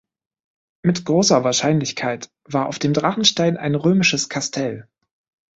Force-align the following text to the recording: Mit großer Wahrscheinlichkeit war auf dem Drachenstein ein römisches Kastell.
Mit 0.83 1.05
großer 1.05 1.43
Wahrscheinlichkeit 1.43 2.31
war 2.45 2.65
auf 2.65 2.79
dem 2.79 2.91
Drachenstein 2.91 3.55
ein 3.55 3.75
römisches 3.75 4.29
Kastell. 4.29 4.87